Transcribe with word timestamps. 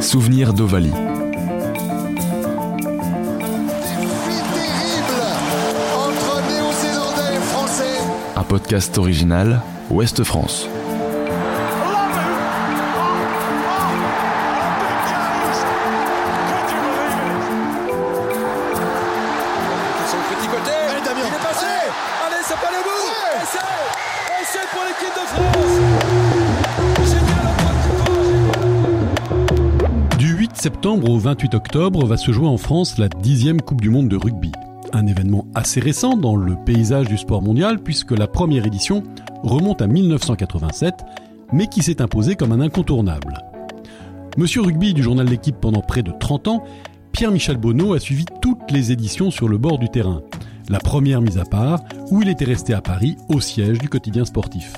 Souvenir 0.00 0.52
d'Ovalie. 0.54 0.92
Un 8.36 8.42
podcast 8.44 8.96
original 8.98 9.60
Ouest 9.90 10.22
France. 10.24 10.68
Septembre 30.60 31.08
au 31.10 31.18
28 31.18 31.54
octobre 31.54 32.04
va 32.04 32.16
se 32.16 32.32
jouer 32.32 32.48
en 32.48 32.56
France 32.56 32.98
la 32.98 33.08
dixième 33.08 33.60
Coupe 33.60 33.80
du 33.80 33.90
Monde 33.90 34.08
de 34.08 34.16
rugby. 34.16 34.50
Un 34.92 35.06
événement 35.06 35.46
assez 35.54 35.78
récent 35.78 36.16
dans 36.16 36.34
le 36.34 36.56
paysage 36.64 37.06
du 37.06 37.16
sport 37.16 37.42
mondial 37.42 37.78
puisque 37.78 38.10
la 38.10 38.26
première 38.26 38.66
édition 38.66 39.04
remonte 39.42 39.82
à 39.82 39.86
1987 39.86 40.94
mais 41.52 41.68
qui 41.68 41.82
s'est 41.82 42.02
imposé 42.02 42.34
comme 42.34 42.52
un 42.52 42.60
incontournable. 42.60 43.38
Monsieur 44.36 44.62
Rugby 44.62 44.94
du 44.94 45.02
journal 45.02 45.28
L'équipe 45.28 45.60
pendant 45.60 45.80
près 45.80 46.02
de 46.02 46.12
30 46.18 46.48
ans, 46.48 46.64
Pierre-Michel 47.12 47.56
Bonneau 47.56 47.94
a 47.94 48.00
suivi 48.00 48.24
toutes 48.42 48.70
les 48.70 48.90
éditions 48.90 49.30
sur 49.30 49.48
le 49.48 49.58
bord 49.58 49.78
du 49.78 49.88
terrain. 49.88 50.22
La 50.68 50.80
première 50.80 51.22
mise 51.22 51.38
à 51.38 51.44
part 51.44 51.80
où 52.10 52.20
il 52.20 52.28
était 52.28 52.44
resté 52.44 52.74
à 52.74 52.80
Paris 52.80 53.16
au 53.28 53.40
siège 53.40 53.78
du 53.78 53.88
quotidien 53.88 54.24
sportif 54.24 54.72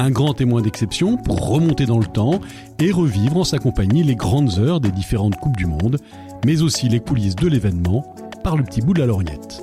un 0.00 0.10
grand 0.10 0.32
témoin 0.32 0.62
d'exception 0.62 1.18
pour 1.18 1.50
remonter 1.50 1.84
dans 1.84 1.98
le 1.98 2.06
temps 2.06 2.40
et 2.78 2.90
revivre 2.90 3.36
en 3.36 3.44
sa 3.44 3.58
compagnie 3.58 4.02
les 4.02 4.16
grandes 4.16 4.58
heures 4.58 4.80
des 4.80 4.90
différentes 4.90 5.36
Coupes 5.36 5.58
du 5.58 5.66
Monde, 5.66 5.98
mais 6.46 6.62
aussi 6.62 6.88
les 6.88 7.00
coulisses 7.00 7.36
de 7.36 7.46
l'événement 7.46 8.14
par 8.42 8.56
le 8.56 8.64
petit 8.64 8.80
bout 8.80 8.94
de 8.94 9.00
la 9.00 9.06
lorgnette. 9.06 9.62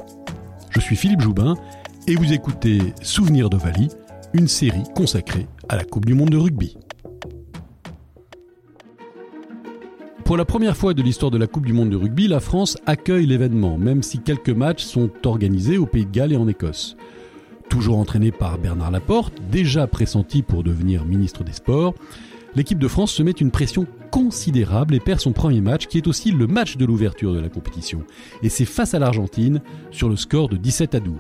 Je 0.70 0.80
suis 0.80 0.96
Philippe 0.96 1.22
Joubin 1.22 1.56
et 2.08 2.16
vous 2.16 2.34
écoutez 2.34 2.94
Souvenir 3.02 3.50
d'Ovalie, 3.50 3.90
une 4.34 4.48
série 4.48 4.84
consacrée 4.96 5.48
à 5.70 5.76
la 5.76 5.84
Coupe 5.84 6.06
du 6.06 6.14
Monde 6.14 6.30
de 6.30 6.38
rugby. 6.38 6.78
Pour 10.24 10.38
la 10.38 10.46
première 10.46 10.78
fois 10.78 10.94
de 10.94 11.02
l'histoire 11.02 11.32
de 11.32 11.38
la 11.40 11.48
Coupe 11.48 11.66
du 11.66 11.74
Monde 11.74 11.90
de 11.90 11.96
rugby, 11.96 12.28
la 12.28 12.42
France 12.42 12.78
accueille 12.86 13.26
l'événement, 13.26 13.80
même 13.80 14.04
si 14.04 14.20
quelques 14.20 14.50
matchs 14.50 14.84
sont 14.84 15.10
organisés 15.26 15.80
au 15.80 15.88
Pays 15.88 16.06
de 16.06 16.12
Galles 16.12 16.34
et 16.34 16.38
en 16.38 16.48
Écosse. 16.48 16.96
Toujours 17.70 17.98
entraîné 17.98 18.32
par 18.32 18.58
Bernard 18.58 18.92
Laporte, 18.92 19.34
déjà 19.52 19.88
pressenti 19.88 20.42
pour 20.42 20.64
devenir 20.64 21.06
ministre 21.06 21.44
des 21.44 21.52
Sports, 21.52 21.96
l'équipe 22.56 22.80
de 22.80 22.88
France 22.88 23.12
se 23.12 23.24
met 23.24 23.32
une 23.32 23.52
pression 23.52 23.86
considérable 24.10 24.96
et 24.96 25.00
perd 25.00 25.20
son 25.20 25.34
premier 25.34 25.62
match 25.62 25.88
qui 25.88 25.98
est 25.98 26.08
aussi 26.08 26.32
le 26.32 26.48
match 26.48 26.78
de 26.78 26.86
l'ouverture 26.86 27.34
de 27.34 27.40
la 27.40 27.50
compétition. 27.50 28.04
Et 28.42 28.50
c'est 28.50 28.66
face 28.66 28.94
à 28.94 29.00
l'Argentine 29.00 29.62
sur 29.92 30.10
le 30.10 30.16
score 30.16 30.50
de 30.50 30.58
17 30.58 30.96
à 30.96 31.00
12. 31.00 31.16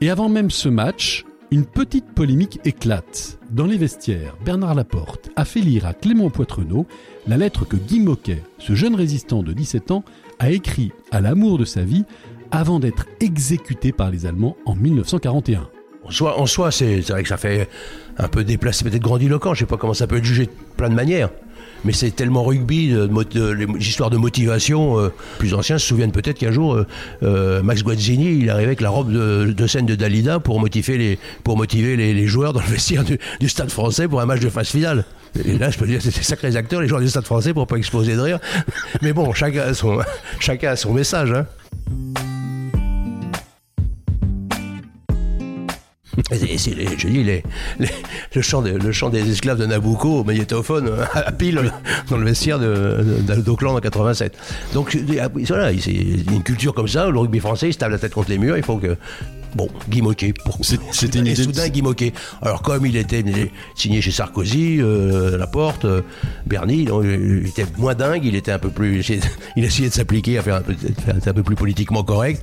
Et 0.00 0.10
avant 0.10 0.28
même 0.28 0.50
ce 0.50 0.68
match, 0.68 1.24
une 1.52 1.66
petite 1.66 2.06
polémique 2.06 2.60
éclate. 2.64 3.38
Dans 3.50 3.66
les 3.66 3.76
vestiaires, 3.76 4.36
Bernard 4.42 4.74
Laporte 4.74 5.30
a 5.36 5.44
fait 5.44 5.60
lire 5.60 5.86
à 5.86 5.92
Clément 5.92 6.30
Poitrenaud 6.30 6.86
la 7.26 7.36
lettre 7.36 7.66
que 7.66 7.76
Guy 7.76 8.00
Moquet, 8.00 8.42
ce 8.58 8.74
jeune 8.74 8.94
résistant 8.94 9.42
de 9.42 9.52
17 9.52 9.90
ans, 9.90 10.02
a 10.38 10.50
écrit 10.50 10.92
à 11.10 11.20
l'amour 11.20 11.58
de 11.58 11.66
sa 11.66 11.82
vie 11.82 12.04
avant 12.52 12.78
d'être 12.78 13.06
exécuté 13.20 13.90
par 13.90 14.10
les 14.10 14.26
Allemands 14.26 14.56
en 14.66 14.76
1941. 14.76 15.68
En 16.04 16.46
soi, 16.46 16.70
c'est 16.70 17.00
vrai 17.00 17.22
que 17.22 17.28
ça 17.28 17.36
fait 17.36 17.68
un 18.18 18.28
peu 18.28 18.44
déplacé, 18.44 18.84
peut-être 18.84 19.02
grandiloquent, 19.02 19.54
je 19.54 19.60
sais 19.60 19.66
pas 19.66 19.76
comment 19.76 19.94
ça 19.94 20.06
peut 20.06 20.18
être 20.18 20.24
jugé 20.24 20.46
de 20.46 20.50
plein 20.76 20.90
de 20.90 20.94
manières. 20.94 21.30
Mais 21.84 21.92
c'est 21.92 22.10
tellement 22.10 22.44
rugby, 22.44 22.90
de, 22.90 23.50
les 23.50 23.66
histoires 23.88 24.10
de 24.10 24.16
motivation. 24.16 25.00
Euh, 25.00 25.12
plus 25.38 25.54
anciens 25.54 25.78
se 25.78 25.86
souviennent 25.86 26.12
peut-être 26.12 26.38
qu'un 26.38 26.52
jour, 26.52 26.74
euh, 26.74 26.86
euh, 27.24 27.62
Max 27.62 27.82
Guazzini, 27.82 28.36
il 28.36 28.50
arrivait 28.50 28.66
avec 28.66 28.80
la 28.80 28.90
robe 28.90 29.10
de, 29.10 29.66
scène 29.66 29.86
de 29.86 29.96
Dalida 29.96 30.38
pour 30.38 30.60
motiver 30.60 30.96
les, 30.98 32.26
joueurs 32.26 32.52
dans 32.52 32.60
le 32.60 32.66
vestiaire 32.66 33.04
du, 33.04 33.48
stade 33.48 33.70
français 33.70 34.06
pour 34.06 34.20
un 34.20 34.26
match 34.26 34.40
de 34.40 34.48
phase 34.48 34.68
finale. 34.68 35.04
Et 35.44 35.56
là, 35.58 35.70
je 35.70 35.78
peux 35.78 35.86
dire, 35.86 36.00
c'était 36.02 36.22
sacrés 36.22 36.54
acteurs, 36.56 36.80
les 36.80 36.88
joueurs 36.88 37.00
du 37.00 37.08
stade 37.08 37.24
français, 37.24 37.52
pour 37.52 37.66
pas 37.66 37.76
exploser 37.76 38.14
de 38.14 38.20
rire. 38.20 38.38
Mais 39.00 39.12
bon, 39.12 39.32
chacun 39.32 39.62
a 39.62 39.74
son, 39.74 40.00
chacun 40.40 40.70
a 40.70 40.76
son 40.76 40.92
message. 40.92 41.32
Hein. 41.32 41.46
Et 46.30 46.58
c'est, 46.58 46.72
je 46.98 47.08
dis, 47.08 47.24
les, 47.24 47.42
le, 48.34 48.42
chant 48.42 48.60
le 48.60 48.92
chant 48.92 49.08
des 49.08 49.30
esclaves 49.30 49.58
de 49.58 49.66
Nabucco 49.66 50.20
au 50.20 50.24
magnétophone 50.24 50.90
à 51.14 51.32
pile 51.32 51.72
dans 52.10 52.18
le 52.18 52.24
vestiaire 52.24 52.58
d'Auckland 52.58 53.76
en 53.76 53.80
87. 53.80 54.36
Donc 54.74 54.96
voilà, 55.48 55.72
c'est 55.80 55.90
une 55.92 56.42
culture 56.42 56.74
comme 56.74 56.88
ça, 56.88 57.08
le 57.08 57.18
rugby 57.18 57.40
français, 57.40 57.68
il 57.68 57.72
se 57.72 57.78
tape 57.78 57.90
la 57.90 57.98
tête 57.98 58.12
contre 58.12 58.30
les 58.30 58.38
murs, 58.38 58.56
il 58.56 58.62
faut 58.62 58.76
que... 58.76 58.96
Bon, 59.54 59.68
Guy 59.88 60.00
Moquet. 60.00 60.32
C'était 60.92 61.18
une 61.18 61.26
idée. 61.26 61.42
soudain, 61.42 61.68
Guy 61.68 61.82
Moquet. 61.82 62.14
Alors, 62.40 62.62
comme 62.62 62.86
il 62.86 62.96
était 62.96 63.22
signé 63.74 64.00
chez 64.00 64.10
Sarkozy, 64.10 64.78
euh, 64.80 65.36
Laporte, 65.36 65.84
euh, 65.84 66.00
Bernie, 66.46 66.86
il 66.88 67.46
était 67.46 67.66
moins 67.76 67.94
dingue, 67.94 68.24
il 68.24 68.34
était 68.34 68.52
un 68.52 68.58
peu 68.58 68.70
plus. 68.70 69.06
Il 69.56 69.64
essayait 69.64 69.90
de 69.90 69.94
s'appliquer 69.94 70.38
à 70.38 70.42
faire 70.42 70.56
un 70.56 70.62
peu, 70.62 70.74
un 71.26 71.32
peu 71.34 71.42
plus 71.42 71.56
politiquement 71.56 72.02
correct. 72.02 72.42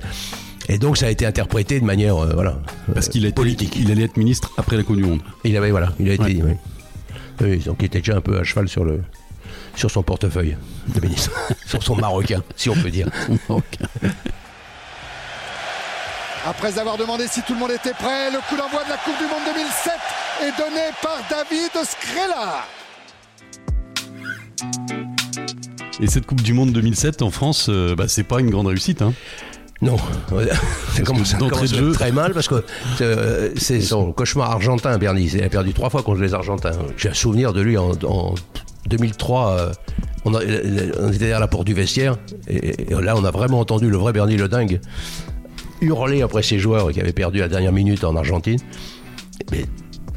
Et 0.70 0.78
donc 0.78 0.96
ça 0.96 1.06
a 1.06 1.10
été 1.10 1.26
interprété 1.26 1.80
de 1.80 1.84
manière 1.84 2.16
euh, 2.16 2.30
voilà 2.32 2.60
parce 2.94 3.08
qu'il 3.08 3.26
est 3.26 3.34
politique. 3.34 3.74
Il 3.74 3.90
allait 3.90 4.04
être 4.04 4.16
ministre 4.16 4.52
après 4.56 4.76
la 4.76 4.84
Coupe 4.84 4.96
du 4.96 5.02
Monde. 5.02 5.20
Il 5.42 5.56
avait 5.56 5.72
voilà, 5.72 5.92
il 5.98 6.08
a 6.08 6.14
été 6.14 6.40
oui. 7.40 7.58
donc 7.58 7.78
il 7.80 7.86
était 7.86 7.98
déjà 7.98 8.16
un 8.16 8.20
peu 8.20 8.38
à 8.38 8.44
cheval 8.44 8.68
sur 8.68 8.84
le 8.84 9.02
sur 9.74 9.90
son 9.90 10.04
portefeuille 10.04 10.56
de 10.94 11.00
ministre, 11.00 11.32
sur 11.66 11.82
son 11.82 11.96
marocain, 11.96 12.44
si 12.54 12.70
on 12.70 12.74
peut 12.74 12.90
dire. 12.90 13.08
Après 16.46 16.78
avoir 16.78 16.96
demandé 16.96 17.26
si 17.26 17.42
tout 17.42 17.54
le 17.54 17.58
monde 17.58 17.72
était 17.72 17.92
prêt, 17.92 18.30
le 18.30 18.38
coup 18.48 18.56
d'envoi 18.56 18.84
de 18.84 18.90
la 18.90 18.96
Coupe 18.98 19.18
du 19.18 19.24
Monde 19.24 19.42
2007 19.52 19.92
est 20.42 20.56
donné 20.56 20.82
par 21.02 21.18
David 21.28 21.72
Scrella. 21.84 22.64
Et 26.00 26.06
cette 26.06 26.26
Coupe 26.26 26.42
du 26.42 26.54
Monde 26.54 26.72
2007 26.72 27.22
en 27.22 27.30
France, 27.30 27.66
euh, 27.68 27.94
bah, 27.94 28.06
c'est 28.08 28.24
pas 28.24 28.40
une 28.40 28.50
grande 28.50 28.68
réussite. 28.68 29.02
Hein. 29.02 29.12
Non, 29.82 29.96
ça 30.94 31.02
commence, 31.02 31.34
très 31.94 32.12
mal 32.12 32.34
parce 32.34 32.48
que 32.48 32.62
euh, 33.00 33.50
c'est 33.56 33.80
son 33.80 34.12
cauchemar 34.12 34.50
argentin, 34.50 34.98
Bernie. 34.98 35.30
Il 35.32 35.42
a 35.42 35.48
perdu 35.48 35.72
trois 35.72 35.88
fois 35.88 36.02
contre 36.02 36.20
les 36.20 36.34
Argentins. 36.34 36.72
J'ai 36.98 37.08
un 37.08 37.14
souvenir 37.14 37.54
de 37.54 37.62
lui 37.62 37.78
en, 37.78 37.92
2003. 38.88 39.50
Euh, 39.50 39.72
on, 40.26 40.38
était 40.38 41.18
derrière 41.18 41.40
la 41.40 41.48
porte 41.48 41.66
du 41.66 41.72
vestiaire 41.72 42.18
et, 42.46 42.74
là 42.90 43.16
on 43.16 43.24
a 43.24 43.30
vraiment 43.30 43.58
entendu 43.58 43.88
le 43.88 43.96
vrai 43.96 44.12
Bernie 44.12 44.36
le 44.36 44.48
dingue 44.48 44.80
hurler 45.80 46.20
après 46.20 46.42
ses 46.42 46.58
joueurs 46.58 46.92
qui 46.92 47.00
avaient 47.00 47.14
perdu 47.14 47.38
la 47.38 47.48
dernière 47.48 47.72
minute 47.72 48.04
en 48.04 48.14
Argentine. 48.16 48.58
Mais 49.50 49.64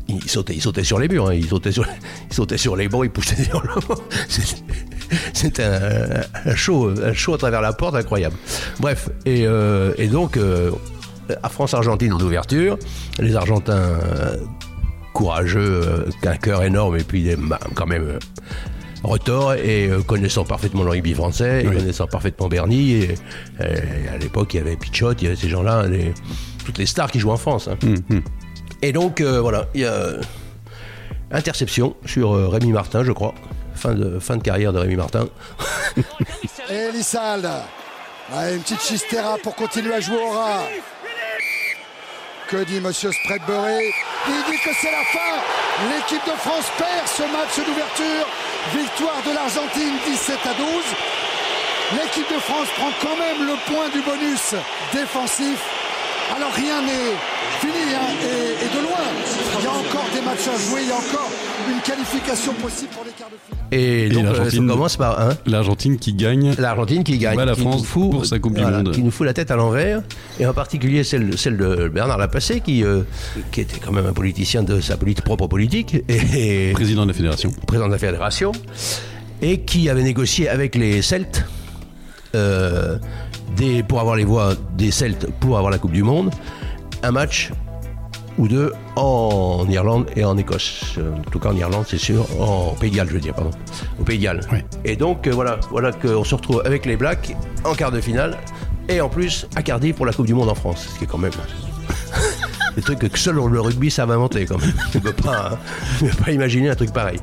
il 0.08 0.30
sautait, 0.30 0.56
il 0.56 0.62
sautait 0.62 0.84
sur 0.84 1.00
les 1.00 1.08
murs, 1.08 1.30
hein. 1.30 1.34
il, 1.34 1.48
sautait 1.48 1.72
sur, 1.72 1.86
il 2.30 2.34
sautait 2.34 2.58
sur 2.58 2.76
les 2.76 2.90
bancs, 2.90 3.06
il 3.06 3.10
poussait 3.12 3.42
sur 3.44 3.62
le 3.62 3.70
C'était 5.34 5.64
un, 5.64 6.56
show, 6.56 6.94
un 7.02 7.14
show 7.14 7.34
à 7.34 7.38
travers 7.38 7.62
la 7.62 7.74
porte 7.74 7.96
incroyable. 7.96 8.36
Bref, 8.80 9.10
et, 9.26 9.46
euh, 9.46 9.94
donc, 10.08 10.38
euh, 10.38 10.72
à 11.42 11.50
France-Argentine 11.50 12.14
en 12.14 12.20
ouverture, 12.20 12.78
les 13.20 13.36
Argentins 13.36 13.74
euh, 13.74 14.38
courageux, 15.14 16.06
qu'un 16.22 16.36
cœur 16.36 16.64
énorme 16.64 16.98
et 16.98 17.04
puis 17.04 17.36
bah, 17.38 17.60
quand 17.76 17.86
même 17.86 18.20
retors 19.04 19.54
et 19.54 19.90
connaissant 20.08 20.46
parfaitement 20.46 20.84
le 20.84 20.92
rugby 20.92 21.14
français, 21.14 21.66
connaissant 21.66 22.08
parfaitement 22.08 22.48
Bernie. 22.48 22.94
Et, 22.94 23.16
à 23.60 24.18
l'époque, 24.18 24.54
il 24.54 24.58
y 24.58 24.60
avait 24.60 24.76
Pichot, 24.76 25.14
il 25.14 25.24
y 25.24 25.28
avait 25.28 25.36
ces 25.36 25.50
gens-là, 25.50 25.86
toutes 26.66 26.78
les 26.78 26.86
stars 26.86 27.12
qui 27.12 27.20
jouent 27.20 27.32
en 27.32 27.38
France. 27.38 27.68
Hein. 27.68 27.78
Hum, 27.84 27.96
hum. 28.10 28.22
Et 28.82 28.92
donc, 28.92 29.22
voilà, 29.22 29.68
il 29.74 29.82
y 29.82 29.86
a 29.86 30.14
interception 31.32 31.96
sur 32.06 32.52
Rémi 32.52 32.72
Martin, 32.72 33.04
je 33.04 33.12
crois 33.12 33.34
fin 34.20 34.38
de, 34.38 34.42
carrière 34.42 34.72
de 34.74 34.80
Rémi 34.80 34.96
Martin. 34.96 35.28
Et 36.70 36.92
Lissalde. 36.92 37.50
une 38.32 38.62
petite 38.62 38.82
chistera 38.82 39.38
pour 39.44 39.56
continuer 39.56 39.94
à 39.94 40.00
jouer 40.00 40.18
au 40.18 40.30
rat. 40.30 40.64
Que 42.48 42.64
dit 42.64 42.80
Monsieur 42.80 43.12
Spreadbury 43.12 43.92
Il 44.28 44.52
dit 44.52 44.60
que 44.64 44.70
c'est 44.82 44.92
la 44.92 45.04
fin. 45.12 45.40
L'équipe 45.92 46.26
de 46.26 46.38
France 46.38 46.66
perd 46.78 47.08
ce 47.08 47.24
match 47.24 47.56
d'ouverture. 47.58 48.28
Victoire 48.74 49.22
de 49.26 49.34
l'Argentine 49.34 49.96
17 50.06 50.38
à 50.46 50.54
12. 50.54 50.68
L'équipe 51.94 52.34
de 52.34 52.40
France 52.40 52.68
prend 52.78 52.92
quand 53.02 53.18
même 53.18 53.48
le 53.48 53.56
point 53.72 53.90
du 53.90 54.02
bonus 54.02 54.56
défensif. 54.94 55.60
Alors 56.36 56.52
rien 56.54 56.82
n'est 56.82 57.33
fini 57.60 57.72
hein, 57.96 58.14
et, 58.22 58.76
de 58.76 58.82
loin. 58.82 59.04
Il 59.60 59.64
y 59.64 59.68
a 59.68 59.72
encore 59.72 60.06
des 60.14 60.22
matchs 60.22 60.48
à 60.48 60.58
jouer, 60.58 60.82
il 60.84 60.90
y 60.90 60.92
a 60.92 60.96
encore 60.96 61.32
une 61.70 61.82
qualification 61.82 62.54
possible 62.54 62.92
pour 62.92 63.06
les 63.06 63.12
quarts 63.12 63.30
de 63.30 63.38
finale. 63.48 63.64
Et, 63.72 64.10
donc 64.10 64.24
l'Argentine 64.26 64.68
commence 64.68 64.98
par 64.98 65.20
hein, 65.20 65.30
l'Argentine 65.46 65.98
qui 65.98 66.14
gagne. 66.14 66.54
L'Argentine 66.58 67.04
qui 67.04 67.18
gagne. 67.18 67.38
la 67.40 67.56
France 67.56 67.86
fout, 67.86 68.12
pour 68.12 68.26
sa 68.26 68.40
Coupe 68.40 68.56
du 68.56 68.66
Monde. 68.66 68.92
Qui 68.92 69.04
nous 69.04 69.12
fout 69.12 69.26
la 69.26 69.34
tête 69.34 69.52
à 69.52 69.56
l'envers. 69.56 70.02
Et 70.40 70.46
en 70.46 70.54
particulier 70.54 71.04
celle, 71.04 71.38
celle 71.38 71.58
de 71.58 71.88
Bernard 71.88 72.18
Lapassé 72.18 72.62
qui, 72.62 72.84
euh, 72.84 73.02
qui 73.52 73.62
était 73.62 73.80
quand 73.80 73.92
même 73.92 74.06
un 74.06 74.14
politicien 74.14 74.64
de 74.64 74.82
sa 74.82 74.98
propre 74.98 75.48
politique. 75.48 75.98
Et, 76.10 76.72
président 76.74 77.04
de 77.04 77.10
la 77.10 77.14
fédération. 77.14 77.52
Président 77.66 77.88
de 77.88 77.94
la 77.94 78.00
fédération. 78.00 78.52
et 79.42 79.62
qui 79.62 79.90
avait 79.90 80.04
négocié 80.04 80.50
avec 80.50 80.76
les 80.76 81.02
Celtes 81.02 81.46
euh, 82.36 82.98
des, 83.56 83.84
pour 83.84 84.00
avoir 84.00 84.16
les 84.16 84.24
voix 84.24 84.56
des 84.76 84.90
Celtes 84.90 85.28
pour 85.40 85.58
avoir 85.58 85.72
la 85.72 85.78
Coupe 85.78 85.92
du 85.92 86.02
Monde, 86.02 86.32
un 87.04 87.12
match 87.12 87.52
ou 88.38 88.48
deux 88.48 88.74
en 88.96 89.66
Irlande 89.70 90.10
et 90.16 90.26
en 90.26 90.38
Écosse. 90.38 90.98
En 90.98 91.30
tout 91.30 91.40
cas 91.40 91.50
en 91.50 91.56
Irlande, 91.56 91.86
c'est 91.88 92.00
sûr. 92.00 92.26
En 92.42 92.74
Pays 92.80 92.90
de 92.90 92.96
Galles, 92.96 93.10
je 93.10 93.14
veux 93.14 93.20
dire, 93.20 93.36
pardon. 93.36 93.52
Au 94.00 94.04
Pays 94.04 94.18
de 94.18 94.24
Galles. 94.24 94.42
Et 94.84 94.96
donc, 94.96 95.28
euh, 95.28 95.32
voilà, 95.32 95.60
voilà 95.70 95.92
qu'on 95.92 96.24
se 96.24 96.34
retrouve 96.34 96.64
avec 96.66 96.86
les 96.86 96.98
Blacks 96.98 97.36
en 97.64 97.76
quart 97.76 97.92
de 97.92 98.02
finale. 98.02 98.38
Et 98.90 99.02
en 99.02 99.10
plus, 99.10 99.48
à 99.56 99.62
Cardiff 99.62 99.96
pour 99.96 100.06
la 100.06 100.14
Coupe 100.14 100.26
du 100.26 100.34
Monde 100.34 100.50
en 100.50 100.56
France. 100.56 100.90
Ce 100.94 100.98
qui 100.98 101.04
est 101.04 101.08
quand 101.08 101.20
même. 101.20 101.32
des 102.76 102.82
trucs 102.82 103.00
que 103.00 103.20
seul 103.20 103.36
le 103.36 103.62
rugby 103.62 103.92
savent 103.92 104.12
inventer, 104.12 104.46
quand 104.46 104.58
même. 104.58 104.74
Tu 104.92 104.98
ne 104.98 105.04
peux 105.04 105.14
pas, 105.14 105.60
pas 106.26 106.32
imaginer 106.32 106.70
un 106.70 106.76
truc 106.76 106.92
pareil. 106.92 107.20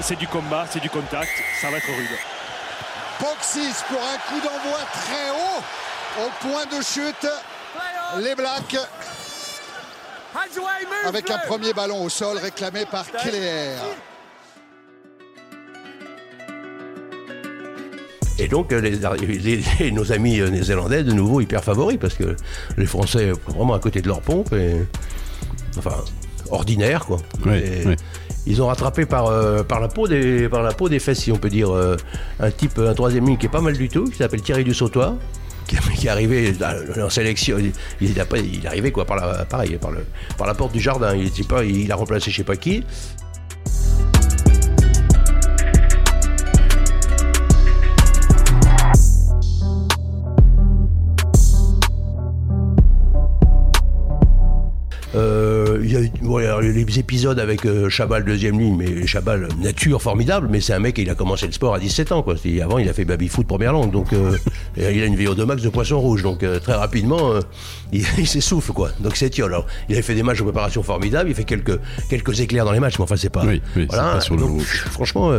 C'est 0.00 0.18
du 0.18 0.26
combat, 0.26 0.66
c'est 0.68 0.82
du 0.82 0.90
contact, 0.90 1.30
ça 1.60 1.70
va 1.70 1.78
être 1.78 1.86
rude. 1.86 2.18
Box 3.20 3.58
pour 3.88 4.00
un 4.00 4.18
coup 4.28 4.40
d'envoi 4.44 4.78
très 4.92 5.30
haut 5.30 5.62
au 6.18 6.46
point 6.46 6.64
de 6.66 6.82
chute 6.82 7.26
les 8.22 8.34
Blacks 8.34 8.76
avec 11.06 11.30
un 11.30 11.38
premier 11.46 11.72
ballon 11.72 12.04
au 12.04 12.08
sol 12.08 12.38
réclamé 12.38 12.84
par 12.90 13.06
Keller. 13.10 13.76
Et 18.38 18.48
donc, 18.48 18.72
les, 18.72 19.90
nos 19.92 20.12
amis 20.12 20.40
néerlandais, 20.40 21.04
de 21.04 21.12
nouveau, 21.12 21.40
hyper 21.40 21.62
favoris, 21.62 21.98
parce 22.00 22.14
que 22.14 22.36
les 22.76 22.86
Français, 22.86 23.32
vraiment 23.46 23.74
à 23.74 23.78
côté 23.78 24.02
de 24.02 24.08
leur 24.08 24.20
pompe, 24.20 24.52
et, 24.52 24.74
enfin, 25.78 25.94
ordinaire, 26.50 27.06
quoi. 27.06 27.18
Ils 28.46 28.60
ont 28.60 28.66
rattrapé 28.66 29.06
par, 29.06 29.28
euh, 29.28 29.62
par, 29.62 29.80
la 29.80 29.88
peau 29.88 30.06
des, 30.06 30.48
par 30.50 30.62
la 30.62 30.72
peau 30.74 30.90
des 30.90 30.98
fesses, 30.98 31.20
si 31.20 31.32
on 31.32 31.36
peut 31.36 31.48
dire, 31.48 31.70
euh, 31.70 31.96
un 32.40 32.50
type, 32.50 32.78
un 32.78 32.92
troisième 32.92 33.26
ligne 33.26 33.38
qui 33.38 33.46
est 33.46 33.50
pas 33.50 33.62
mal 33.62 33.74
du 33.74 33.88
tout, 33.88 34.04
qui 34.04 34.16
s'appelle 34.16 34.42
Thierry 34.42 34.64
du 34.64 34.74
Sautoir, 34.74 35.14
qui, 35.96 36.06
est 36.06 36.10
arrivé 36.10 36.54
en 37.02 37.10
sélection. 37.10 37.58
Il, 37.58 37.72
il, 38.00 38.18
est 38.18 38.66
arrivé 38.66 38.90
quoi, 38.92 39.04
par, 39.04 39.16
la, 39.16 39.44
pareil, 39.44 39.76
par, 39.80 39.90
le, 39.90 40.04
par 40.36 40.46
la 40.46 40.54
porte 40.54 40.72
du 40.72 40.80
jardin. 40.80 41.14
Il, 41.14 41.30
pas, 41.46 41.64
il 41.64 41.90
a 41.90 41.96
remplacé 41.96 42.30
je 42.30 42.36
sais 42.36 42.44
pas 42.44 42.56
qui. 42.56 42.84
Il 55.84 55.92
y 55.92 56.46
a 56.46 56.60
eu 56.60 56.72
les 56.72 56.98
épisodes 56.98 57.38
avec 57.38 57.64
euh, 57.66 57.88
Chabal 57.88 58.24
deuxième 58.24 58.58
ligne, 58.58 58.76
mais 58.76 59.06
Chabal 59.06 59.48
nature 59.60 60.00
formidable, 60.00 60.48
mais 60.50 60.60
c'est 60.60 60.72
un 60.72 60.78
mec 60.78 60.98
il 60.98 61.10
a 61.10 61.14
commencé 61.14 61.46
le 61.46 61.52
sport 61.52 61.74
à 61.74 61.78
17 61.78 62.12
ans 62.12 62.22
quoi. 62.22 62.34
Avant 62.62 62.78
il 62.78 62.88
a 62.88 62.92
fait 62.92 63.04
baby 63.04 63.28
foot 63.28 63.46
première 63.46 63.72
langue, 63.72 63.90
donc 63.90 64.12
euh, 64.12 64.36
il 64.76 64.84
a 64.84 65.06
une 65.06 65.16
VO2 65.16 65.44
max 65.44 65.62
de 65.62 65.68
poisson 65.68 66.00
rouge, 66.00 66.22
donc 66.22 66.44
très 66.60 66.74
rapidement 66.74 67.34
il, 67.92 68.26
s'essouffle 68.26 68.72
quoi. 68.72 68.90
Donc 69.00 69.16
c'est 69.16 69.38
Alors 69.40 69.66
il 69.88 69.94
avait 69.94 70.02
fait 70.02 70.14
des 70.14 70.22
matchs 70.22 70.38
de 70.38 70.44
préparation 70.44 70.82
formidables, 70.82 71.28
il 71.28 71.34
fait 71.34 71.44
quelques 71.44 71.78
quelques 72.08 72.40
éclairs 72.40 72.64
dans 72.64 72.72
les 72.72 72.80
matchs, 72.80 72.98
mais 72.98 73.04
enfin 73.04 73.16
c'est 73.16 73.30
pas. 73.30 73.44
Oui, 73.44 73.60
voilà. 73.88 74.14
Pas 74.14 74.20
sur 74.20 74.36
le 74.36 74.46
franchement, 74.90 75.30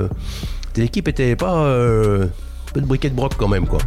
l'équipe 0.75 1.07
était 1.07 1.36
pas 1.36 1.53
un 1.53 2.27
peu 2.74 2.81
de 2.81 2.86
briquet 2.86 3.09
de 3.09 3.15
broc 3.15 3.33
quand 3.38 3.47
même 3.47 3.68
quoi. 3.68 3.80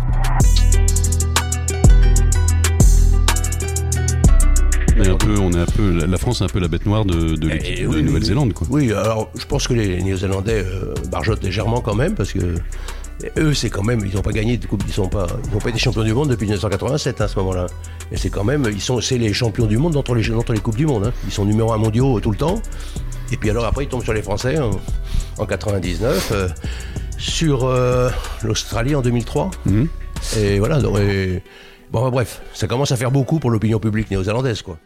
On 5.00 5.52
est 5.52 5.58
un 5.58 5.66
peu, 5.66 6.06
la 6.06 6.18
France 6.18 6.40
est 6.40 6.44
un 6.44 6.48
peu 6.48 6.58
la 6.58 6.68
bête 6.68 6.86
noire 6.86 7.04
de, 7.04 7.36
de 7.36 7.48
l'équipe 7.48 7.90
de 7.90 8.00
Nouvelle-Zélande, 8.00 8.52
quoi. 8.52 8.66
Oui, 8.70 8.92
alors 8.92 9.30
je 9.38 9.44
pense 9.46 9.68
que 9.68 9.74
les 9.74 10.02
Néo-Zélandais 10.02 10.64
euh, 10.64 10.94
barjotent 11.10 11.42
légèrement 11.42 11.80
quand 11.80 11.94
même, 11.94 12.14
parce 12.14 12.32
que 12.32 12.56
eux, 13.36 13.54
c'est 13.54 13.70
quand 13.70 13.82
même, 13.82 14.00
ils 14.04 14.14
n'ont 14.14 14.22
pas 14.22 14.32
gagné 14.32 14.56
de 14.56 14.66
coupe, 14.66 14.82
ils 14.86 14.92
sont 14.92 15.08
pas, 15.08 15.26
ils 15.46 15.52
n'ont 15.52 15.58
pas 15.58 15.70
été 15.70 15.78
champions 15.78 16.04
du 16.04 16.12
monde 16.12 16.30
depuis 16.30 16.46
1987 16.46 17.20
hein, 17.20 17.24
à 17.24 17.28
ce 17.28 17.38
moment-là. 17.40 17.66
Et 18.12 18.16
c'est 18.16 18.30
quand 18.30 18.44
même, 18.44 18.64
ils 18.70 18.80
sont, 18.80 19.00
c'est 19.00 19.18
les 19.18 19.32
champions 19.32 19.66
du 19.66 19.76
monde 19.76 19.92
dans 19.92 20.14
les, 20.14 20.22
les 20.22 20.60
coupes 20.60 20.76
du 20.76 20.86
monde. 20.86 21.06
Hein. 21.06 21.12
Ils 21.26 21.32
sont 21.32 21.44
numéro 21.44 21.72
un 21.72 21.78
mondiaux 21.78 22.20
tout 22.20 22.30
le 22.30 22.36
temps. 22.36 22.60
Et 23.32 23.36
puis 23.36 23.50
alors 23.50 23.64
après, 23.64 23.84
ils 23.84 23.88
tombent 23.88 24.04
sur 24.04 24.12
les 24.12 24.22
Français 24.22 24.58
en, 24.58 25.46
99, 25.46 26.30
euh, 26.32 26.48
sur 27.18 27.64
euh, 27.64 28.08
l'Australie 28.42 28.94
en 28.94 29.02
2003. 29.02 29.50
Mhm. 29.66 29.88
Et 30.38 30.58
voilà. 30.58 30.80
Donc, 30.80 30.96
bon, 31.92 32.08
bref, 32.10 32.40
ça 32.54 32.66
commence 32.66 32.92
à 32.92 32.96
faire 32.96 33.10
beaucoup 33.10 33.38
pour 33.38 33.50
l'opinion 33.50 33.78
publique 33.78 34.10
néo-zélandaise, 34.10 34.62
quoi. 34.62 34.78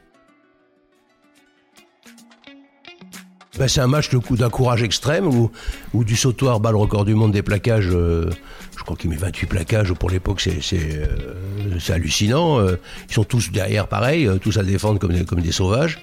Ben, 3.59 3.69
c'est 3.69 3.83
un 3.83 3.87
match 3.87 4.09
d'un 4.31 4.49
courage 4.49 4.83
extrême 4.83 5.29
où, 5.29 6.05
du 6.05 6.17
sautoir 6.17 6.59
bat 6.59 6.71
le 6.71 6.79
record 6.79 7.05
du 7.05 7.15
monde 7.15 7.33
des 7.33 7.43
plaquages. 7.43 7.91
Euh, 7.93 8.31
je 8.79 8.83
crois 8.83 8.97
qu'il 8.97 9.11
met 9.11 9.17
28 9.17 9.47
plaquages. 9.47 9.93
Pour 9.93 10.09
l'époque, 10.09 10.41
c'est 10.41 10.73
euh, 10.75 11.79
hallucinant. 11.91 12.59
Euh, 12.61 12.77
ils 13.11 13.15
sont 13.15 13.25
tous 13.25 13.53
derrière, 13.53 13.89
pareil, 13.89 14.27
tous 14.41 14.57
à 14.57 14.63
défendre 14.63 14.99
comme 14.99 15.43
des, 15.43 15.53
sauvages. 15.53 16.03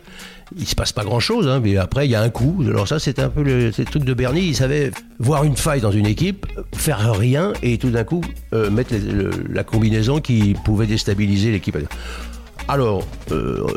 Il 0.59 0.67
se 0.67 0.75
passe 0.75 0.91
pas 0.91 1.03
grand 1.03 1.19
chose, 1.19 1.47
hein, 1.47 1.59
mais 1.63 1.75
après 1.77 2.05
il 2.07 2.11
y 2.11 2.15
a 2.15 2.21
un 2.21 2.29
coup. 2.29 2.63
Alors 2.67 2.87
ça, 2.87 2.99
c'était 2.99 3.23
un 3.23 3.29
peu 3.29 3.41
le, 3.41 3.71
truc 3.71 4.03
de 4.03 4.13
Bernie. 4.13 4.45
Il 4.45 4.55
savait 4.55 4.91
voir 5.17 5.43
une 5.43 5.57
faille 5.57 5.81
dans 5.81 5.91
une 5.91 6.05
équipe, 6.05 6.45
faire 6.75 7.17
rien 7.17 7.53
et 7.63 7.79
tout 7.79 7.89
d'un 7.89 8.03
coup 8.03 8.21
mettre 8.51 8.93
la 9.49 9.63
combinaison 9.63 10.19
qui 10.19 10.55
pouvait 10.65 10.87
déstabiliser 10.87 11.51
l'équipe. 11.51 11.77
Alors, 12.69 13.03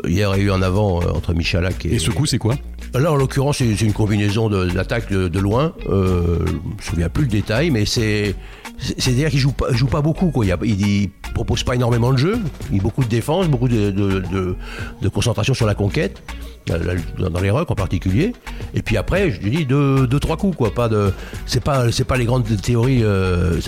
hier, 0.07 0.31
il 0.35 0.43
y 0.43 0.43
a 0.43 0.45
eu 0.45 0.51
un 0.51 0.61
avant 0.61 0.97
entre 0.97 1.33
Michalak 1.33 1.85
et. 1.85 1.95
Et 1.95 1.99
ce 1.99 2.11
coup, 2.11 2.27
c'est 2.27 2.37
quoi? 2.37 2.55
Là, 2.93 3.11
en 3.11 3.15
l'occurrence, 3.15 3.57
c'est 3.57 3.81
une 3.81 3.91
combinaison 3.91 4.49
d'attaque 4.49 5.11
de, 5.11 5.39
loin. 5.39 5.73
Euh, 5.89 6.45
je 6.45 6.51
me 6.51 6.81
souviens 6.81 7.09
plus 7.09 7.23
le 7.23 7.29
détail, 7.29 7.71
mais 7.71 7.85
c'est. 7.85 8.35
C'est-à-dire 8.77 9.31
qu'il 9.31 9.39
joue 9.39 9.51
pas, 9.51 9.71
joue 9.71 9.87
pas 9.87 10.01
beaucoup. 10.01 10.29
Quoi. 10.29 10.45
Il, 10.45 10.81
il, 10.81 11.09
propose 11.33 11.63
pas 11.63 11.73
énormément 11.73 12.13
de 12.13 12.17
jeu. 12.17 12.37
Il 12.71 12.79
a 12.79 12.83
beaucoup 12.83 13.03
de 13.03 13.09
défense, 13.09 13.47
beaucoup 13.47 13.67
de, 13.67 13.89
de, 13.89 15.09
concentration 15.09 15.55
sur 15.55 15.65
la 15.65 15.73
conquête, 15.73 16.21
dans 16.67 17.39
les 17.41 17.49
rucks 17.49 17.71
en 17.71 17.75
particulier. 17.75 18.33
Et 18.75 18.83
puis 18.83 18.97
après, 18.97 19.31
je 19.31 19.39
dis 19.39 19.65
deux, 19.65 20.05
deux 20.05 20.19
trois 20.19 20.37
coups. 20.37 20.55
Quoi. 20.55 20.71
Pas 20.71 20.89
de, 20.89 21.11
c'est 21.47 21.63
pas, 21.63 21.91
c'est 21.91 22.03
pas 22.03 22.17
les 22.17 22.25
grandes 22.25 22.45
théories. 22.61 23.03
Euh, 23.03 23.59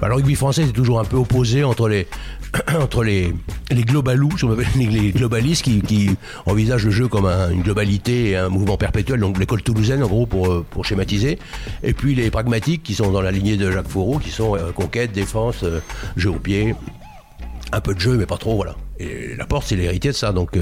bah, 0.00 0.06
le 0.06 0.14
rugby 0.14 0.36
français 0.36 0.62
est 0.62 0.72
toujours 0.72 1.00
un 1.00 1.04
peu 1.04 1.16
opposé 1.16 1.64
entre 1.64 1.88
les, 1.88 2.06
entre 2.80 3.02
les, 3.02 3.34
les 3.70 3.82
globalous, 3.82 4.30
les 4.76 5.12
globalistes 5.12 5.64
qui, 5.64 6.10
envisagent 6.46 6.84
le 6.84 6.90
jeu 6.90 7.08
comme 7.08 7.26
une 7.26 7.62
globalité 7.62 8.30
et 8.30 8.36
un 8.36 8.48
mouvement 8.48 8.76
perpétuel, 8.76 9.20
donc 9.20 9.38
l'école 9.38 9.62
toulousaine 9.62 10.02
en 10.02 10.08
gros 10.08 10.26
pour, 10.26 10.50
euh, 10.50 10.64
pour 10.68 10.84
schématiser, 10.84 11.38
et 11.82 11.92
puis 11.92 12.14
les 12.14 12.30
pragmatiques 12.30 12.82
qui 12.82 12.94
sont 12.94 13.10
dans 13.10 13.22
la 13.22 13.30
lignée 13.30 13.56
de 13.56 13.70
Jacques 13.70 13.88
Fourreau, 13.88 14.18
qui 14.18 14.30
sont 14.30 14.56
euh, 14.56 14.72
conquête, 14.72 15.12
défense, 15.12 15.62
euh, 15.62 15.80
jeu 16.16 16.30
au 16.30 16.38
pied, 16.38 16.74
un 17.72 17.80
peu 17.80 17.94
de 17.94 18.00
jeu 18.00 18.16
mais 18.16 18.26
pas 18.26 18.36
trop, 18.36 18.56
voilà. 18.56 18.76
Et 19.00 19.34
la 19.36 19.44
porte, 19.44 19.66
c'est 19.66 19.74
l'héritier 19.74 20.12
de 20.12 20.16
ça. 20.16 20.30
Donc, 20.30 20.56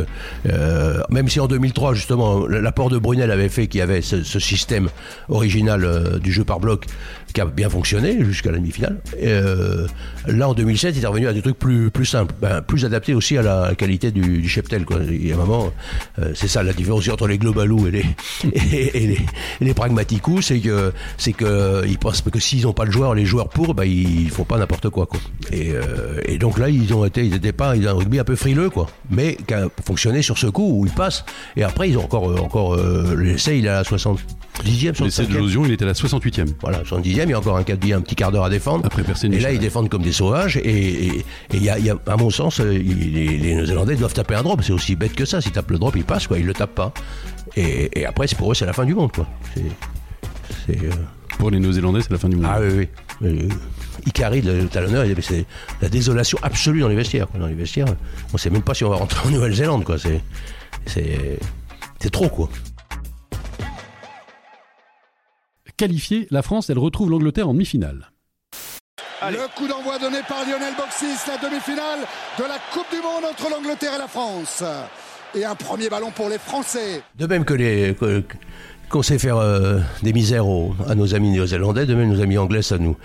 même 1.10 1.28
si 1.28 1.38
en 1.38 1.46
2003, 1.46 1.92
justement, 1.92 2.46
l'apport 2.46 2.88
de 2.88 2.96
Brunel 2.96 3.30
avait 3.30 3.50
fait 3.50 3.66
qu'il 3.66 3.80
y 3.80 3.82
avait 3.82 4.00
ce, 4.00 4.22
système 4.22 4.88
original 5.28 6.18
du 6.18 6.32
jeu 6.32 6.42
par 6.42 6.58
bloc 6.58 6.86
qui 7.32 7.40
a 7.40 7.46
bien 7.46 7.68
fonctionné 7.68 8.24
jusqu'à 8.24 8.50
la 8.50 8.58
demi-finale. 8.58 9.00
Euh, 9.22 9.86
là, 10.26 10.48
en 10.48 10.54
2007, 10.54 10.96
il 10.96 11.02
est 11.02 11.06
revenu 11.06 11.26
à 11.28 11.32
des 11.32 11.42
trucs 11.42 11.58
plus, 11.58 11.90
simples, 12.04 12.34
ben, 12.40 12.62
plus 12.62 12.84
adaptés 12.84 13.14
aussi 13.14 13.36
à 13.36 13.42
la 13.42 13.74
qualité 13.76 14.10
du, 14.10 14.48
cheptel. 14.48 14.84
Euh, 14.90 16.32
c'est 16.34 16.48
ça 16.48 16.62
la 16.62 16.72
différence 16.72 17.08
entre 17.08 17.26
les 17.26 17.38
globalous 17.38 17.86
et 17.88 17.90
les, 17.90 18.04
et, 18.44 19.72
c'est 20.42 20.60
que 20.60 20.92
c'est 21.16 21.32
que 21.32 21.84
ils 21.86 21.98
pensent 21.98 22.22
que 22.22 22.38
s'ils 22.38 22.62
n'ont 22.62 22.72
pas 22.72 22.84
le 22.84 22.92
joueur, 22.92 23.14
les 23.14 23.24
joueurs 23.24 23.48
pour, 23.48 23.74
ben, 23.74 23.84
ils 23.84 24.30
font 24.30 24.44
pas 24.44 24.58
n'importe 24.58 24.88
quoi. 24.90 25.08
Euh, 25.52 26.20
et, 26.24 26.38
donc 26.38 26.58
là, 26.58 26.68
ils 26.68 26.92
ont 26.94 27.04
été, 27.04 27.24
ils 27.24 27.52
pas, 27.52 27.74
un 27.74 27.92
rugby 27.92 28.18
un 28.18 28.24
peu 28.24 28.36
frileux, 28.36 28.70
quoi, 28.70 28.88
mais 29.10 29.36
qui 29.46 29.54
a 29.54 29.68
fonctionné 29.84 30.22
sur 30.22 30.38
ce 30.38 30.46
coup 30.46 30.80
où 30.80 30.86
ils 30.86 30.92
passent. 30.92 31.24
Et 31.56 31.62
après, 31.62 31.88
ils 31.90 31.98
ont 31.98 32.04
encore, 32.04 32.42
encore 32.42 32.76
l'essai, 33.16 33.58
il 33.58 33.68
a 33.68 33.84
60 33.84 34.20
dixième 34.62 34.94
sur 34.94 35.04
le 35.04 35.66
il 35.66 35.72
était 35.72 35.84
à 35.84 35.88
la 35.88 35.92
68e. 35.92 36.54
Voilà, 36.60 36.82
70e, 36.82 37.04
il 37.04 37.30
y 37.30 37.32
a 37.32 37.38
encore 37.38 37.56
un, 37.56 37.60
un 37.60 37.64
petit 37.64 38.14
quart 38.14 38.32
d'heure 38.32 38.44
à 38.44 38.50
défendre. 38.50 38.84
Après 38.84 39.02
personne 39.02 39.32
Et 39.32 39.40
là, 39.40 39.52
ils 39.52 39.58
défendent 39.58 39.88
comme 39.88 40.02
des 40.02 40.12
sauvages. 40.12 40.56
Et, 40.56 41.24
il 41.52 41.62
y, 41.62 41.68
a, 41.68 41.76
à 42.06 42.16
mon 42.16 42.30
sens, 42.30 42.60
euh, 42.60 42.70
les, 42.70 43.54
Néo-Zélandais 43.54 43.96
doivent 43.96 44.14
taper 44.14 44.34
un 44.34 44.42
drop. 44.42 44.62
C'est 44.62 44.72
aussi 44.72 44.96
bête 44.96 45.14
que 45.14 45.24
ça. 45.24 45.40
S'ils 45.40 45.52
tapent 45.52 45.70
le 45.70 45.78
drop, 45.78 45.94
ils 45.96 46.04
passent, 46.04 46.26
quoi. 46.26 46.38
Ils 46.38 46.46
le 46.46 46.54
tapent 46.54 46.74
pas. 46.74 46.92
Et, 47.56 48.04
après, 48.06 48.26
c'est 48.26 48.36
pour 48.36 48.50
eux, 48.50 48.54
c'est 48.54 48.66
la 48.66 48.72
fin 48.72 48.84
du 48.84 48.94
monde, 48.94 49.10
euh, 50.70 50.74
Pour 51.38 51.50
les 51.50 51.58
Néo-Zélandais, 51.58 52.00
c'est 52.02 52.10
la 52.10 52.18
fin 52.18 52.28
du 52.28 52.36
monde. 52.36 52.46
Ah 52.48 52.58
oui, 52.60 52.68
oui. 52.78 52.88
Euh, 53.28 53.38
oui. 53.42 53.48
Icari, 54.06 54.42
le 54.42 54.66
talonneur, 54.66 55.04
c'est 55.20 55.44
la 55.80 55.88
désolation 55.88 56.38
absolue 56.42 56.80
dans 56.80 56.88
les 56.88 56.96
vestiaires. 56.96 57.28
Dans 57.38 57.46
les 57.46 57.54
vestiaires, 57.54 57.86
on 58.30 58.34
ne 58.34 58.38
sait 58.38 58.50
même 58.50 58.62
pas 58.62 58.74
si 58.74 58.84
on 58.84 58.90
va 58.90 58.96
rentrer 58.96 59.28
en 59.28 59.30
Nouvelle-Zélande. 59.30 59.84
C'est 60.86 62.10
trop, 62.10 62.28
quoi. 62.28 62.48
Qualifiée, 65.82 66.28
la 66.30 66.42
France, 66.42 66.70
elle 66.70 66.78
retrouve 66.78 67.10
l'Angleterre 67.10 67.48
en 67.48 67.54
demi-finale. 67.54 68.12
Le 69.20 69.48
coup 69.56 69.66
d'envoi 69.66 69.98
donné 69.98 70.18
par 70.28 70.44
Lionel 70.44 70.74
Boxis, 70.78 71.26
la 71.26 71.38
demi-finale 71.38 72.06
de 72.38 72.44
la 72.44 72.58
Coupe 72.72 72.86
du 72.92 72.98
Monde 72.98 73.24
entre 73.28 73.50
l'Angleterre 73.50 73.94
et 73.96 73.98
la 73.98 74.06
France. 74.06 74.62
Et 75.34 75.44
un 75.44 75.56
premier 75.56 75.88
ballon 75.88 76.12
pour 76.14 76.28
les 76.28 76.38
Français. 76.38 77.02
De 77.18 77.26
même 77.26 77.44
que 77.44 77.54
les, 77.54 77.96
qu'on 78.90 79.02
sait 79.02 79.18
faire 79.18 79.38
euh, 79.38 79.80
des 80.04 80.12
misères 80.12 80.44
à 80.86 80.94
nos 80.94 81.16
amis 81.16 81.30
néo-zélandais, 81.30 81.84
de 81.84 81.96
même 81.96 82.10
nos 82.10 82.20
amis 82.20 82.38
anglais 82.38 82.72
à 82.72 82.78
nous, 82.78 82.96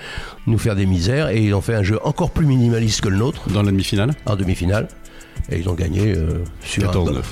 nous 0.45 0.59
faire 0.59 0.75
des 0.75 0.85
misères, 0.85 1.29
et 1.29 1.41
ils 1.41 1.55
ont 1.55 1.61
fait 1.61 1.73
un 1.73 1.83
jeu 1.83 1.97
encore 2.03 2.29
plus 2.29 2.45
minimaliste 2.45 3.01
que 3.01 3.09
le 3.09 3.17
nôtre. 3.17 3.49
Dans 3.49 3.63
la 3.63 3.71
demi-finale 3.71 4.11
En 4.27 4.35
demi-finale. 4.35 4.87
Et 5.49 5.57
ils 5.57 5.67
ont 5.67 5.73
gagné 5.73 6.15
euh, 6.15 6.43
sur 6.61 6.83
14 6.83 7.23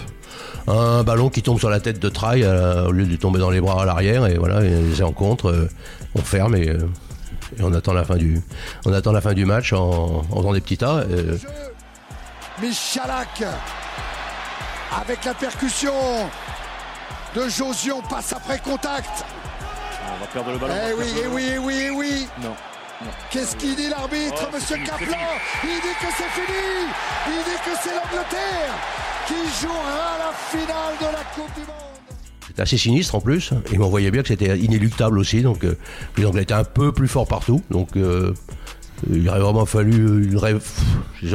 un, 0.68 1.04
ballon 1.04 1.30
qui 1.30 1.42
tombe 1.42 1.60
sur 1.60 1.70
la 1.70 1.80
tête 1.80 2.00
de 2.00 2.10
Trail 2.10 2.46
au 2.46 2.92
lieu 2.92 3.06
de 3.06 3.16
tomber 3.16 3.40
dans 3.40 3.50
les 3.50 3.62
bras 3.62 3.82
à 3.84 3.86
l'arrière, 3.86 4.26
et 4.28 4.36
voilà, 4.36 4.62
les 4.62 5.04
rencontres, 5.04 5.68
on 6.16 6.22
ferme 6.22 6.56
et, 6.56 6.72
on 7.62 7.74
attend 7.74 7.94
la 7.94 8.04
fin 8.04 8.16
du, 8.16 8.42
on 8.86 8.94
attend 8.94 9.12
la 9.12 9.22
fin 9.22 9.34
du 9.34 9.46
match 9.46 9.72
en, 9.72 10.24
en 10.30 10.38
faisant 10.38 10.54
des 10.54 10.62
petits 10.62 10.78
tas. 10.78 11.04
Michalak 12.62 13.44
avec 15.02 15.26
la 15.26 15.34
percussion 15.34 15.94
de 17.36 17.50
Josion 17.50 18.02
passe 18.02 18.34
après 18.34 18.60
contact. 18.60 19.26
On 20.08 20.20
va 20.20 20.28
perdre 20.28 20.52
le 20.52 20.58
ballon. 20.58 20.74
Eh 20.90 20.94
oui, 20.94 21.06
eh 21.24 21.28
oui, 21.28 21.50
eh 21.54 21.58
oui, 21.58 21.84
eh 21.88 21.90
oui. 21.90 22.28
Non. 22.42 22.56
Qu'est-ce 23.30 23.56
qu'il 23.58 23.76
dit 23.76 23.90
l'arbitre, 23.90 24.48
oh, 24.48 24.56
Monsieur 24.56 24.78
Kaplan 24.78 25.18
Il 25.64 25.82
dit 25.82 25.96
que 26.00 26.08
c'est 26.18 26.30
fini. 26.30 26.88
Il 27.28 27.44
dit 27.44 27.60
que 27.66 27.78
c'est 27.84 27.94
l'Angleterre 27.94 28.74
qui 29.28 29.62
jouera 29.62 30.18
la 30.20 30.34
finale 30.50 30.96
de 31.00 31.06
la 31.06 31.24
Coupe 31.34 31.54
du 31.56 31.62
Monde. 31.62 31.96
C'était 32.48 32.62
assez 32.62 32.78
sinistre 32.78 33.16
en 33.16 33.22
plus. 33.22 33.52
Il 33.72 33.80
m'envoyait 33.80 34.12
bien 34.12 34.22
que 34.22 34.28
c'était 34.28 34.58
inéluctable 34.58 35.20
aussi. 35.20 35.42
Donc 35.42 35.64
euh, 35.64 35.78
les 36.18 36.26
Anglais 36.26 36.44
étaient 36.44 36.54
un 36.54 36.64
peu 36.64 36.92
plus 36.92 37.08
forts 37.08 37.28
partout. 37.28 37.62
Donc 37.70 37.98
euh, 37.98 38.34
il 39.12 39.28
aurait 39.30 39.40
vraiment 39.40 39.66
fallu 39.66 40.26
une 40.26 40.38
rêve. 40.38 40.64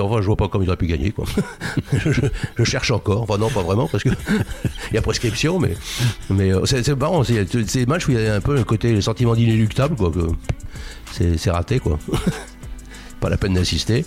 Enfin, 0.01 0.21
je 0.21 0.27
vois 0.27 0.37
pas 0.37 0.49
comment 0.49 0.65
il 0.65 0.69
aurait 0.69 0.77
pu 0.77 0.87
gagner. 0.87 1.11
Quoi. 1.11 1.27
je, 1.93 2.65
cherche 2.65 2.91
encore. 2.91 3.23
Enfin, 3.23 3.39
non, 3.39 3.51
pas 3.51 3.63
vraiment, 3.63 3.87
parce 3.87 4.03
qu'il 4.03 4.17
y 4.93 4.97
a 4.97 5.03
prescription, 5.03 5.59
mais, 5.59 5.75
euh, 6.31 6.65
c'est 6.65 6.89
marrant. 6.97 7.23
C'est 7.25 7.45
des 7.45 7.87
matchs 7.87 8.09
où 8.09 8.13
il 8.13 8.21
y 8.21 8.27
a 8.27 8.35
un 8.35 8.41
peu 8.41 8.55
le 8.55 8.65
côté, 8.65 8.93
le 8.93 9.01
sentiment 9.01 9.35
d'inéluctable. 9.35 9.97
C'est 11.13 11.51
raté, 11.51 11.79
quoi. 11.81 11.99
pas 13.21 13.29
la 13.29 13.37
peine 13.37 13.55
d'assister. 13.55 14.07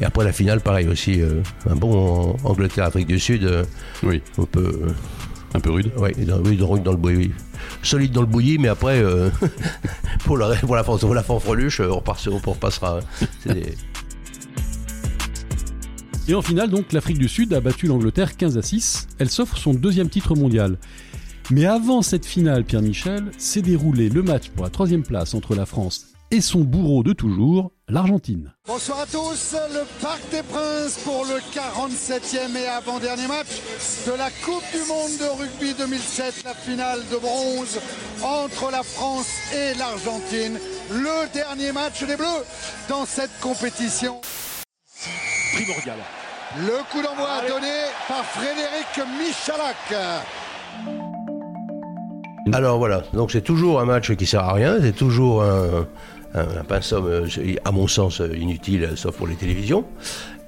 Et 0.00 0.04
après 0.04 0.24
la 0.24 0.32
finale, 0.32 0.60
pareil 0.60 0.88
aussi. 0.88 1.20
Euh, 1.20 1.42
un 1.68 1.74
bon 1.74 2.36
Angleterre-Afrique 2.44 3.06
du 3.06 3.18
Sud. 3.18 3.44
Euh, 3.44 3.64
oui. 4.02 4.22
On 4.36 4.44
peut. 4.44 4.80
Un 5.54 5.60
peu 5.60 5.70
rude 5.70 5.90
Oui, 5.96 6.10
oui, 6.16 6.56
dans 6.56 6.90
le 6.92 6.96
bouilli. 6.96 7.30
Solide 7.82 8.12
dans 8.12 8.20
le 8.20 8.26
bouilli, 8.26 8.58
mais 8.58 8.68
après, 8.68 9.00
euh, 9.02 9.30
pour, 10.24 10.36
la, 10.36 10.54
pour, 10.56 10.76
la, 10.76 10.84
pour 10.84 11.14
la 11.14 11.22
fanfreluche, 11.22 11.80
on, 11.80 12.02
on 12.02 12.50
repassera. 12.50 13.00
Et 16.28 16.34
en 16.34 16.42
finale, 16.42 16.68
donc, 16.68 16.92
l'Afrique 16.92 17.18
du 17.18 17.28
Sud 17.28 17.54
a 17.54 17.60
battu 17.60 17.86
l'Angleterre 17.86 18.36
15 18.36 18.58
à 18.58 18.62
6. 18.62 19.08
Elle 19.18 19.30
s'offre 19.30 19.56
son 19.56 19.72
deuxième 19.72 20.10
titre 20.10 20.34
mondial. 20.34 20.76
Mais 21.50 21.64
avant 21.64 22.02
cette 22.02 22.26
finale, 22.26 22.64
Pierre 22.64 22.82
Michel, 22.82 23.30
s'est 23.38 23.62
déroulé 23.62 24.10
le 24.10 24.22
match 24.22 24.50
pour 24.50 24.64
la 24.64 24.70
troisième 24.70 25.02
place 25.02 25.32
entre 25.32 25.54
la 25.54 25.64
France 25.64 26.08
et 26.30 26.42
son 26.42 26.60
bourreau 26.60 27.02
de 27.02 27.14
toujours, 27.14 27.72
l'Argentine. 27.88 28.52
Bonsoir 28.66 29.00
à 29.00 29.06
tous, 29.06 29.56
le 29.72 29.84
Parc 30.02 30.20
des 30.30 30.42
Princes 30.42 30.98
pour 31.04 31.24
le 31.24 31.40
47e 31.52 32.56
et 32.56 32.66
avant-dernier 32.66 33.26
match 33.26 33.48
de 34.06 34.12
la 34.12 34.30
Coupe 34.44 34.64
du 34.72 34.86
Monde 34.88 35.16
de 35.18 35.40
rugby 35.40 35.74
2007, 35.74 36.44
la 36.44 36.54
finale 36.54 37.00
de 37.10 37.16
bronze 37.16 37.80
entre 38.22 38.70
la 38.70 38.82
France 38.82 39.30
et 39.54 39.74
l'Argentine. 39.78 40.58
Le 40.90 41.32
dernier 41.32 41.72
match 41.72 42.04
des 42.04 42.16
Bleus 42.16 42.44
dans 42.88 43.06
cette 43.06 43.38
compétition. 43.40 44.20
Primordial. 45.54 45.98
Le 46.58 46.82
coup 46.90 47.02
d'envoi 47.02 47.40
donné 47.48 47.72
par 48.06 48.24
Frédéric 48.24 49.08
Michalak. 49.18 50.26
Alors 52.52 52.78
voilà, 52.78 53.02
donc 53.12 53.30
c'est 53.30 53.42
toujours 53.42 53.78
un 53.80 53.84
match 53.84 54.14
qui 54.14 54.24
sert 54.24 54.42
à 54.42 54.54
rien, 54.54 54.78
c'est 54.80 54.94
toujours 54.94 55.42
un, 55.42 55.86
un, 56.34 56.64
pinceau, 56.64 57.06
euh, 57.06 57.26
à 57.64 57.72
mon 57.72 57.86
sens, 57.86 58.20
euh, 58.20 58.36
inutile, 58.36 58.84
euh, 58.84 58.96
sauf 58.96 59.16
pour 59.16 59.26
les 59.26 59.34
télévisions. 59.34 59.84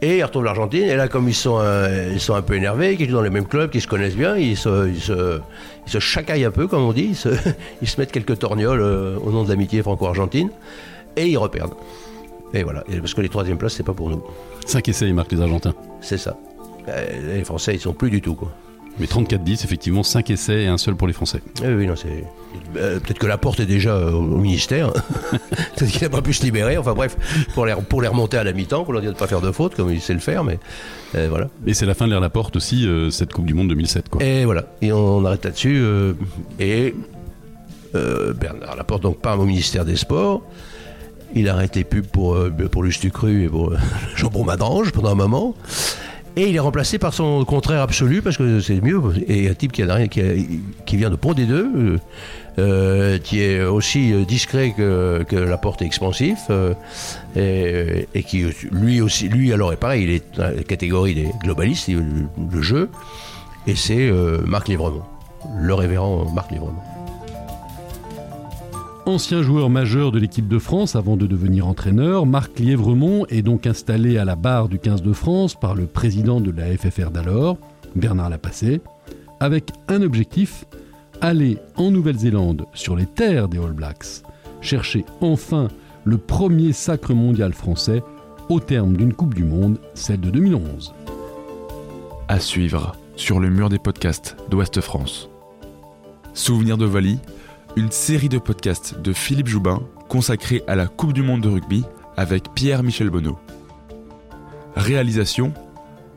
Et 0.02 0.18
ils 0.18 0.22
retrouvent 0.22 0.44
l'Argentine. 0.44 0.84
Et 0.84 0.96
là, 0.96 1.08
comme 1.08 1.28
ils 1.28 1.34
sont, 1.34 1.62
ils 2.10 2.20
sont 2.20 2.34
un 2.34 2.40
peu 2.40 2.54
énervés, 2.54 2.96
qu'ils 2.96 3.10
jouent 3.10 3.16
dans 3.16 3.22
les 3.22 3.28
mêmes 3.28 3.46
clubs, 3.46 3.70
qu'ils 3.70 3.82
se 3.82 3.86
connaissent 3.86 4.16
bien, 4.16 4.34
ils 4.34 4.56
se, 4.56 4.88
ils 4.88 5.00
se, 5.00 5.40
ils 5.86 5.92
se 5.92 5.98
chacaillent 5.98 6.46
un 6.46 6.50
peu, 6.50 6.66
comme 6.66 6.84
on 6.84 6.94
dit. 6.94 7.08
Ils 7.10 7.16
se, 7.16 7.28
ils 7.82 7.88
se 7.88 8.00
mettent 8.00 8.10
quelques 8.10 8.38
torgnoles 8.38 8.80
au 8.80 9.30
nom 9.30 9.44
de 9.44 9.50
l'amitié 9.50 9.82
franco-argentine. 9.82 10.48
Et 11.16 11.26
ils 11.26 11.36
reperdent. 11.36 11.74
Et 12.54 12.62
voilà. 12.62 12.82
parce 12.98 13.12
que 13.12 13.20
les 13.20 13.28
troisième 13.28 13.58
places, 13.58 13.74
c'est 13.74 13.82
pas 13.82 13.92
pour 13.92 14.08
nous. 14.08 14.22
5 14.64 14.88
essais, 14.88 15.06
ils 15.06 15.12
marquent 15.12 15.32
les 15.32 15.42
Argentins. 15.42 15.74
C'est 16.00 16.16
ça. 16.16 16.38
Les 17.26 17.44
Français, 17.44 17.74
ils 17.74 17.80
sont 17.80 17.92
plus 17.92 18.08
du 18.08 18.22
tout, 18.22 18.34
quoi. 18.34 18.50
Mais 19.00 19.06
34-10, 19.06 19.64
effectivement, 19.64 20.02
5 20.02 20.28
essais 20.30 20.64
et 20.64 20.66
un 20.66 20.76
seul 20.76 20.94
pour 20.94 21.08
les 21.08 21.14
Français. 21.14 21.40
Oui, 21.62 21.72
oui, 21.72 21.86
non, 21.86 21.96
c'est. 21.96 22.24
Euh, 22.76 23.00
peut-être 23.00 23.18
que 23.18 23.26
la 23.26 23.38
porte 23.38 23.58
est 23.58 23.66
déjà 23.66 23.94
euh, 23.94 24.12
au 24.12 24.36
ministère. 24.36 24.92
peut-être 25.32 25.90
qu'il 25.90 26.02
n'a 26.02 26.10
pas 26.10 26.20
pu 26.20 26.34
se 26.34 26.42
libérer. 26.42 26.76
Enfin 26.76 26.92
bref, 26.92 27.16
pour 27.54 27.64
les, 27.64 27.74
pour 27.74 28.02
les 28.02 28.08
remonter 28.08 28.36
à 28.36 28.44
la 28.44 28.52
mi-temps, 28.52 28.84
pour 28.84 28.92
leur 28.92 29.00
dire 29.00 29.10
de 29.10 29.16
ne 29.16 29.18
pas 29.18 29.26
faire 29.26 29.40
de 29.40 29.50
faute, 29.52 29.74
comme 29.74 29.90
il 29.90 30.02
sait 30.02 30.12
le 30.12 30.20
faire, 30.20 30.44
mais 30.44 30.58
euh, 31.14 31.28
voilà. 31.30 31.48
Et 31.66 31.72
c'est 31.72 31.86
la 31.86 31.94
fin 31.94 32.04
de 32.04 32.10
l'air 32.10 32.20
la 32.20 32.28
porte 32.28 32.56
aussi, 32.56 32.86
cette 33.10 33.32
Coupe 33.32 33.46
du 33.46 33.54
Monde 33.54 33.68
2007, 33.68 34.10
quoi. 34.10 34.22
Et 34.22 34.44
voilà. 34.44 34.66
Et 34.82 34.92
on, 34.92 35.24
arrête 35.24 35.46
là-dessus. 35.46 35.82
et 36.58 36.94
Bernard 37.94 38.76
Laporte, 38.76 39.02
donc 39.02 39.18
pas 39.18 39.36
au 39.36 39.44
ministère 39.44 39.86
des 39.86 39.96
Sports. 39.96 40.42
Il 41.34 41.48
a 41.48 41.54
arrêté 41.54 41.84
pub 41.84 42.06
pour, 42.06 42.36
pour 42.70 42.82
Lustucru 42.82 43.44
et 43.44 43.48
pour 43.48 43.72
Jean-Bon 44.16 44.44
Madrange 44.44 44.92
pendant 44.92 45.12
un 45.12 45.14
moment. 45.14 45.54
Et 46.36 46.48
il 46.48 46.56
est 46.56 46.60
remplacé 46.60 46.98
par 46.98 47.12
son 47.12 47.44
contraire 47.44 47.82
absolu, 47.82 48.22
parce 48.22 48.36
que 48.36 48.60
c'est 48.60 48.80
mieux. 48.80 49.00
Et 49.26 49.48
un 49.48 49.54
type 49.54 49.72
qui, 49.72 49.82
a, 49.82 50.08
qui, 50.08 50.22
qui 50.86 50.96
vient 50.96 51.10
de 51.10 51.16
Pro 51.16 51.34
des 51.34 51.44
deux, 51.44 51.70
euh, 51.74 51.98
euh, 52.58 53.18
qui 53.18 53.42
est 53.42 53.62
aussi 53.62 54.12
discret 54.26 54.72
que, 54.76 55.24
que 55.28 55.36
la 55.36 55.58
porte 55.58 55.82
expansif, 55.82 56.38
euh, 56.50 56.74
et, 57.36 58.22
qui 58.22 58.46
lui 58.70 59.00
aussi, 59.00 59.28
lui 59.28 59.52
alors 59.52 59.72
est 59.72 59.76
pareil, 59.76 60.04
il 60.04 60.10
est 60.10 60.36
dans 60.36 60.54
la 60.54 60.62
catégorie 60.62 61.14
des 61.14 61.28
globalistes, 61.42 61.88
le, 61.88 62.62
jeu, 62.62 62.90
et 63.66 63.74
c'est 63.74 64.10
Marc 64.46 64.68
Livremont, 64.68 65.02
le 65.58 65.74
révérend 65.74 66.30
Marc 66.32 66.50
Livremont. 66.52 66.82
Ancien 69.06 69.42
joueur 69.42 69.70
majeur 69.70 70.12
de 70.12 70.18
l'équipe 70.18 70.46
de 70.46 70.58
France 70.58 70.94
avant 70.94 71.16
de 71.16 71.26
devenir 71.26 71.66
entraîneur, 71.66 72.26
Marc 72.26 72.58
Lièvremont 72.58 73.24
est 73.26 73.42
donc 73.42 73.66
installé 73.66 74.18
à 74.18 74.24
la 74.24 74.36
barre 74.36 74.68
du 74.68 74.78
15 74.78 75.02
de 75.02 75.12
France 75.12 75.54
par 75.58 75.74
le 75.74 75.86
président 75.86 76.40
de 76.40 76.50
la 76.50 76.76
FFR 76.76 77.10
d'alors, 77.10 77.56
Bernard 77.96 78.28
Lapassé, 78.28 78.82
avec 79.40 79.72
un 79.88 80.02
objectif 80.02 80.66
aller 81.22 81.58
en 81.76 81.90
Nouvelle-Zélande 81.90 82.66
sur 82.74 82.94
les 82.94 83.06
terres 83.06 83.48
des 83.48 83.58
All 83.58 83.72
Blacks, 83.72 84.22
chercher 84.60 85.04
enfin 85.20 85.68
le 86.04 86.18
premier 86.18 86.72
sacre 86.72 87.14
mondial 87.14 87.54
français 87.54 88.02
au 88.50 88.60
terme 88.60 88.96
d'une 88.96 89.14
Coupe 89.14 89.34
du 89.34 89.44
Monde, 89.44 89.78
celle 89.94 90.20
de 90.20 90.30
2011. 90.30 90.92
À 92.28 92.38
suivre 92.38 92.92
sur 93.16 93.40
le 93.40 93.48
mur 93.48 93.70
des 93.70 93.78
podcasts 93.78 94.36
d'Ouest 94.50 94.80
France. 94.80 95.30
Souvenir 96.34 96.76
de 96.76 96.84
Vali 96.84 97.18
une 97.76 97.90
série 97.90 98.28
de 98.28 98.38
podcasts 98.38 98.98
de 98.98 99.12
Philippe 99.12 99.48
Joubin 99.48 99.82
consacrée 100.08 100.62
à 100.66 100.74
la 100.74 100.86
Coupe 100.86 101.12
du 101.12 101.22
Monde 101.22 101.40
de 101.40 101.48
rugby 101.48 101.84
avec 102.16 102.52
Pierre-Michel 102.54 103.10
Bonneau. 103.10 103.38
Réalisation 104.76 105.52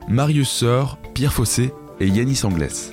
Marius 0.08 0.50
Sœur, 0.50 0.98
Pierre 1.14 1.32
Fossé 1.32 1.72
et 2.00 2.08
Yanis 2.08 2.40
Anglès. 2.44 2.92